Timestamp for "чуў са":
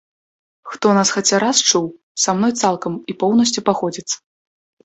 1.69-2.35